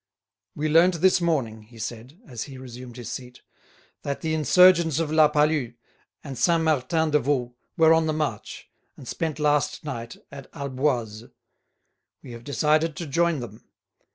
"We 0.55 0.67
learnt 0.67 0.95
this 1.01 1.21
morning," 1.21 1.61
he 1.61 1.77
said, 1.77 2.19
as 2.27 2.45
he 2.45 2.57
resumed 2.57 2.97
his 2.97 3.11
seat, 3.11 3.43
"that 4.01 4.21
the 4.21 4.33
insurgents 4.33 4.97
of 4.97 5.11
La 5.11 5.27
Palud 5.29 5.75
and 6.23 6.35
Saint 6.39 6.63
Martin 6.63 7.11
de 7.11 7.19
Vaulx 7.19 7.53
were 7.77 7.93
on 7.93 8.07
the 8.07 8.11
march, 8.11 8.67
and 8.97 9.07
spent 9.07 9.37
last 9.37 9.83
night 9.85 10.15
at 10.31 10.49
Alboise. 10.55 11.25
We 12.23 12.31
have 12.31 12.43
decided 12.43 12.95
to 12.95 13.05
join 13.05 13.41
them. 13.41 13.69